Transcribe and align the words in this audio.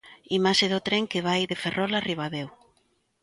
Imaxe 0.37 0.65
do 0.73 0.79
tren 0.87 1.03
que 1.11 1.23
vai 1.27 1.41
de 1.49 1.57
Ferrol 1.63 1.91
a 1.99 2.01
Ribadeo. 2.09 2.49